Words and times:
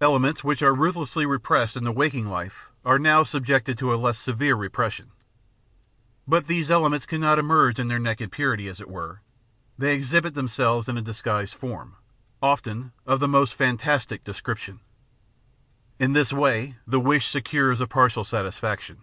Elements 0.00 0.42
which 0.42 0.62
are 0.62 0.74
ruthlessly 0.74 1.24
repressed 1.24 1.76
in 1.76 1.84
the 1.84 1.92
waking 1.92 2.26
life 2.26 2.70
are 2.84 2.98
now 2.98 3.22
subjected 3.22 3.78
to 3.78 3.94
a 3.94 3.94
less 3.94 4.18
severe 4.18 4.56
repression. 4.56 5.12
But 6.26 6.48
these 6.48 6.72
elements 6.72 7.06
cannot 7.06 7.38
emerge 7.38 7.78
in 7.78 7.86
their 7.86 8.00
naked 8.00 8.32
purity, 8.32 8.66
as 8.66 8.80
it 8.80 8.88
were; 8.88 9.20
they 9.78 9.94
exhibit 9.94 10.34
themselves 10.34 10.88
in 10.88 10.98
a 10.98 11.02
disguised 11.02 11.54
form, 11.54 11.94
often 12.42 12.90
of 13.06 13.20
the 13.20 13.28
most 13.28 13.54
fantastic 13.54 14.24
description. 14.24 14.80
In 16.00 16.14
this 16.14 16.32
way 16.32 16.74
the 16.84 16.98
wish 16.98 17.28
secures 17.28 17.80
a 17.80 17.86
partial 17.86 18.24
satisfaction. 18.24 19.02